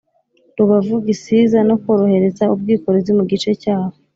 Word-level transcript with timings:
Rubavu 0.57 0.95
Gisiza 1.07 1.59
no 1.67 1.75
korohereza 1.83 2.43
ubwikorezi 2.53 3.11
mu 3.17 3.23
gice 3.29 3.51
cyaho 3.61 3.95